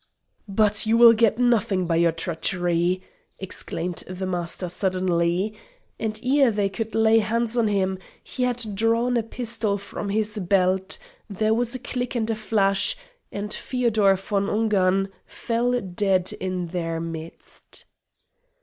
[0.47, 3.03] "But you will get nothing by your treachery!"
[3.37, 5.53] exclaimed the Master suddenly.
[5.99, 10.39] And ere they could lay hands on him he had drawn a pistol from his
[10.39, 10.97] belt;
[11.29, 12.97] there was a click and a flash,
[13.31, 17.85] and Feodor von Ungern fell dead in their midst.